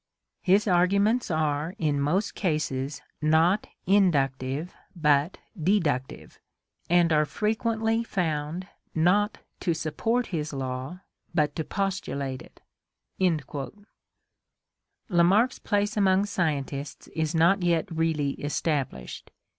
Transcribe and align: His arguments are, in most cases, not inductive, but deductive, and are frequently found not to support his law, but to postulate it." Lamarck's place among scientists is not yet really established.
His 0.51 0.67
arguments 0.67 1.29
are, 1.29 1.75
in 1.77 2.01
most 2.01 2.33
cases, 2.33 3.03
not 3.21 3.67
inductive, 3.85 4.73
but 4.95 5.37
deductive, 5.61 6.39
and 6.89 7.13
are 7.13 7.23
frequently 7.23 8.03
found 8.03 8.65
not 8.95 9.37
to 9.59 9.75
support 9.75 10.25
his 10.33 10.53
law, 10.53 11.01
but 11.35 11.55
to 11.55 11.63
postulate 11.63 12.41
it." 12.41 12.63
Lamarck's 15.07 15.59
place 15.59 15.95
among 15.95 16.25
scientists 16.25 17.07
is 17.09 17.35
not 17.35 17.61
yet 17.61 17.87
really 17.91 18.31
established. 18.43 19.29